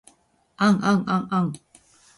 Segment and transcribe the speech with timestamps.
[0.57, 1.61] あんあんあ ｎ